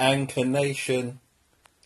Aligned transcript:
Anchor 0.00 0.44
Nation, 0.44 1.18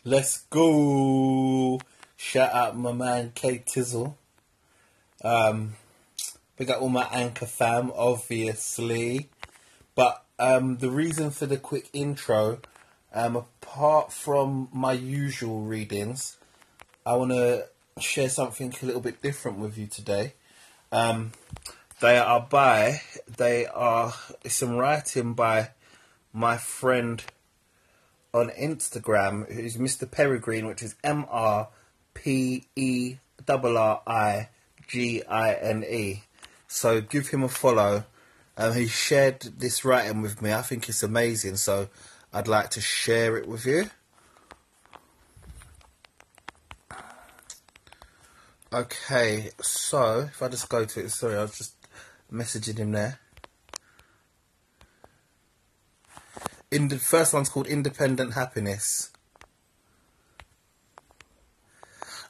let's 0.04 0.42
go! 0.50 1.80
Shout 2.14 2.52
out 2.52 2.76
my 2.76 2.92
man 2.92 3.32
K 3.34 3.64
Tizzle. 3.66 4.16
Um, 5.24 5.76
we 6.58 6.66
got 6.66 6.80
all 6.80 6.90
my 6.90 7.08
Anchor 7.10 7.46
fam, 7.46 7.90
obviously. 7.96 9.30
But 9.94 10.22
um, 10.38 10.76
the 10.76 10.90
reason 10.90 11.30
for 11.30 11.46
the 11.46 11.56
quick 11.56 11.88
intro, 11.94 12.60
um, 13.14 13.34
apart 13.34 14.12
from 14.12 14.68
my 14.74 14.92
usual 14.92 15.62
readings, 15.62 16.36
I 17.06 17.14
want 17.14 17.30
to 17.30 17.66
share 17.98 18.28
something 18.28 18.74
a 18.82 18.84
little 18.84 19.00
bit 19.00 19.22
different 19.22 19.56
with 19.56 19.78
you 19.78 19.86
today. 19.86 20.34
Um, 20.92 21.32
they 22.00 22.18
are 22.18 22.46
by, 22.48 23.00
they 23.38 23.64
are, 23.64 24.12
some 24.48 24.76
writing 24.76 25.32
by 25.32 25.70
my 26.34 26.58
friend 26.58 27.24
on 28.34 28.50
Instagram, 28.50 29.52
who's 29.52 29.76
Mr. 29.76 30.10
Peregrine, 30.10 30.66
which 30.66 30.82
is 30.82 30.94
M 31.04 31.26
R 31.28 31.68
P 32.14 32.66
E 32.76 33.16
R 33.48 33.76
R 33.76 34.02
I 34.06 34.48
G 34.86 35.22
I 35.24 35.54
N 35.54 35.84
E. 35.84 36.24
So 36.66 37.00
give 37.00 37.28
him 37.28 37.42
a 37.42 37.48
follow. 37.48 38.04
Um, 38.56 38.74
he 38.74 38.86
shared 38.86 39.40
this 39.58 39.84
writing 39.84 40.22
with 40.22 40.42
me. 40.42 40.52
I 40.52 40.62
think 40.62 40.88
it's 40.88 41.02
amazing, 41.02 41.56
so 41.56 41.88
I'd 42.32 42.48
like 42.48 42.70
to 42.70 42.80
share 42.80 43.36
it 43.36 43.46
with 43.46 43.66
you. 43.66 43.90
Okay, 48.72 49.50
so 49.60 50.20
if 50.20 50.42
I 50.42 50.48
just 50.48 50.68
go 50.70 50.86
to 50.86 51.00
it, 51.00 51.10
sorry, 51.10 51.36
I 51.36 51.42
was 51.42 51.58
just 51.58 51.74
messaging 52.32 52.78
him 52.78 52.92
there. 52.92 53.18
In 56.72 56.88
the 56.88 56.96
first 56.96 57.34
one's 57.34 57.50
called 57.50 57.66
Independent 57.66 58.32
Happiness. 58.32 59.10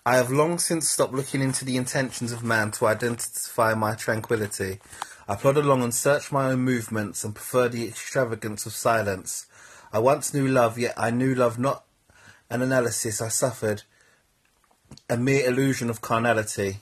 I 0.04 0.16
have 0.16 0.32
long 0.32 0.58
since 0.58 0.88
stopped 0.88 1.12
looking 1.14 1.40
into 1.40 1.64
the 1.64 1.76
intentions 1.76 2.32
of 2.32 2.42
man 2.42 2.72
to 2.72 2.86
identify 2.86 3.74
my 3.74 3.94
tranquility. 3.94 4.80
I 5.28 5.36
plod 5.36 5.58
along 5.58 5.84
and 5.84 5.94
search 5.94 6.32
my 6.32 6.50
own 6.50 6.58
movements 6.58 7.22
and 7.22 7.36
prefer 7.36 7.68
the 7.68 7.86
extravagance 7.86 8.66
of 8.66 8.72
silence. 8.72 9.46
I 9.92 10.00
once 10.00 10.34
knew 10.34 10.48
love, 10.48 10.76
yet 10.76 10.94
I 10.96 11.12
knew 11.12 11.36
love 11.36 11.56
not 11.56 11.84
an 12.50 12.62
analysis 12.62 13.22
I 13.22 13.28
suffered, 13.28 13.84
a 15.08 15.16
mere 15.16 15.46
illusion 15.46 15.88
of 15.88 16.00
carnality. 16.00 16.78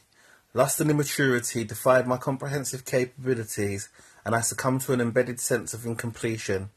Lust 0.55 0.81
and 0.81 0.91
immaturity 0.91 1.65
defied 1.65 2.07
my 2.07 2.17
comprehensive 2.17 2.87
capabilities, 2.87 3.91
and 4.25 4.35
I 4.35 4.41
succumbed 4.41 4.81
to 4.83 4.95
an 4.95 5.03
embedded 5.03 5.41
sense 5.41 5.75
of 5.75 5.85
incompletion. 5.85 6.71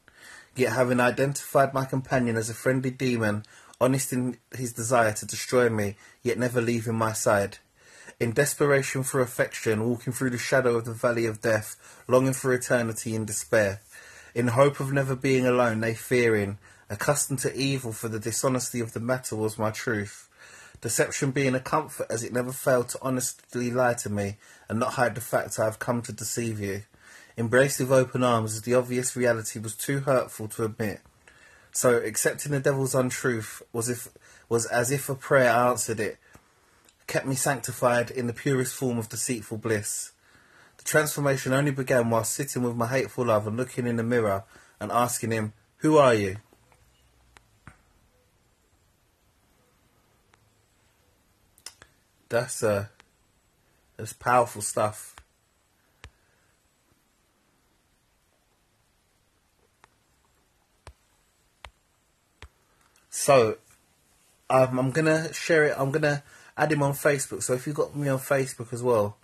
Yet 0.56 0.72
having 0.72 1.00
identified 1.00 1.74
my 1.74 1.84
companion 1.84 2.36
as 2.36 2.48
a 2.48 2.54
friendly 2.54 2.90
demon, 2.90 3.44
honest 3.80 4.12
in 4.12 4.38
his 4.56 4.72
desire 4.72 5.12
to 5.12 5.26
destroy 5.26 5.68
me, 5.68 5.96
yet 6.22 6.38
never 6.38 6.60
leaving 6.60 6.94
my 6.94 7.12
side. 7.12 7.58
In 8.20 8.32
desperation 8.32 9.02
for 9.02 9.20
affection, 9.20 9.88
walking 9.88 10.12
through 10.12 10.30
the 10.30 10.38
shadow 10.38 10.76
of 10.76 10.84
the 10.84 10.92
valley 10.92 11.26
of 11.26 11.40
death, 11.40 11.76
longing 12.06 12.34
for 12.34 12.52
eternity 12.52 13.16
in 13.16 13.24
despair. 13.24 13.80
In 14.34 14.48
hope 14.48 14.78
of 14.78 14.92
never 14.92 15.16
being 15.16 15.44
alone, 15.46 15.80
they 15.80 15.94
fearing, 15.94 16.58
accustomed 16.88 17.40
to 17.40 17.54
evil 17.56 17.92
for 17.92 18.08
the 18.08 18.20
dishonesty 18.20 18.78
of 18.78 18.92
the 18.92 19.00
matter 19.00 19.34
was 19.34 19.58
my 19.58 19.72
truth. 19.72 20.28
Deception 20.80 21.32
being 21.32 21.54
a 21.54 21.60
comfort 21.60 22.06
as 22.10 22.22
it 22.22 22.32
never 22.32 22.52
failed 22.52 22.90
to 22.90 22.98
honestly 23.02 23.70
lie 23.72 23.94
to 23.94 24.10
me 24.10 24.36
and 24.68 24.78
not 24.78 24.92
hide 24.92 25.16
the 25.16 25.20
fact 25.20 25.58
I 25.58 25.64
have 25.64 25.78
come 25.78 26.02
to 26.02 26.12
deceive 26.12 26.60
you 26.60 26.82
embraced 27.36 27.80
with 27.80 27.92
open 27.92 28.22
arms 28.22 28.54
as 28.54 28.62
the 28.62 28.74
obvious 28.74 29.16
reality 29.16 29.58
was 29.58 29.74
too 29.74 30.00
hurtful 30.00 30.48
to 30.48 30.64
admit. 30.64 31.00
So 31.72 31.96
accepting 31.96 32.52
the 32.52 32.60
devil's 32.60 32.94
untruth 32.94 33.62
was 33.72 33.88
if 33.88 34.08
was 34.48 34.66
as 34.66 34.90
if 34.90 35.08
a 35.08 35.14
prayer 35.14 35.50
answered 35.50 35.98
it, 35.98 36.18
kept 37.06 37.26
me 37.26 37.34
sanctified 37.34 38.10
in 38.10 38.26
the 38.26 38.32
purest 38.32 38.74
form 38.74 38.98
of 38.98 39.08
deceitful 39.08 39.58
bliss. 39.58 40.12
The 40.76 40.84
transformation 40.84 41.52
only 41.52 41.70
began 41.70 42.10
while 42.10 42.24
sitting 42.24 42.62
with 42.62 42.76
my 42.76 42.86
hateful 42.86 43.26
love 43.26 43.46
and 43.46 43.56
looking 43.56 43.86
in 43.86 43.96
the 43.96 44.02
mirror 44.02 44.44
and 44.78 44.92
asking 44.92 45.32
him, 45.32 45.52
Who 45.78 45.96
are 45.98 46.14
you? 46.14 46.36
That's 52.28 52.62
uh 52.62 52.86
that's 53.96 54.12
powerful 54.12 54.62
stuff. 54.62 55.13
So, 63.24 63.56
um, 64.50 64.78
I'm 64.78 64.90
gonna 64.90 65.32
share 65.32 65.64
it. 65.64 65.74
I'm 65.78 65.90
gonna 65.90 66.22
add 66.58 66.70
him 66.70 66.82
on 66.82 66.92
Facebook. 66.92 67.42
So 67.42 67.54
if 67.54 67.66
you've 67.66 67.74
got 67.74 67.96
me 67.96 68.06
on 68.06 68.18
Facebook 68.18 68.70
as 68.70 68.82
well, 68.82 69.16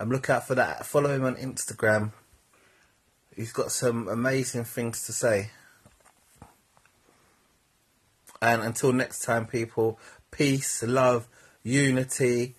um, 0.00 0.08
look 0.08 0.30
out 0.30 0.46
for 0.46 0.54
that. 0.54 0.86
Follow 0.86 1.14
him 1.14 1.26
on 1.26 1.36
Instagram. 1.36 2.12
He's 3.36 3.52
got 3.52 3.70
some 3.70 4.08
amazing 4.08 4.64
things 4.64 5.04
to 5.04 5.12
say. 5.12 5.50
And 8.40 8.62
until 8.62 8.94
next 8.94 9.20
time, 9.24 9.46
people, 9.46 10.00
peace, 10.30 10.82
love, 10.82 11.28
unity. 11.62 12.54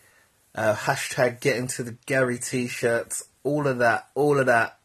Uh, 0.54 0.76
hashtag 0.76 1.42
get 1.42 1.58
into 1.58 1.82
the 1.82 1.98
Gary 2.06 2.38
t-shirts. 2.38 3.24
All 3.42 3.66
of 3.66 3.80
that. 3.80 4.10
All 4.14 4.38
of 4.38 4.46
that. 4.46 4.78